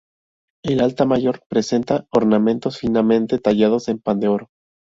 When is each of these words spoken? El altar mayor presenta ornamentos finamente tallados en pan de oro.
El 0.65 0.81
altar 0.81 1.05
mayor 1.05 1.41
presenta 1.47 2.07
ornamentos 2.11 2.79
finamente 2.79 3.37
tallados 3.37 3.87
en 3.87 3.99
pan 3.99 4.19
de 4.19 4.29
oro. 4.29 4.47